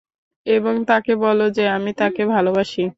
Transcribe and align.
এবং 0.47 0.75
তাকে 0.87 1.13
বলো 1.23 1.45
যে 1.51 1.63
আমি 1.69 1.91
তাকে 1.97 2.21
ভালবাসি। 2.33 2.83